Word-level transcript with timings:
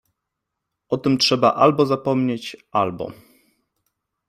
O 0.89 0.97
tym 0.97 1.17
trzeba 1.17 1.53
albo 1.55 1.85
zapomnieć, 1.85 2.57
albo. 2.71 3.11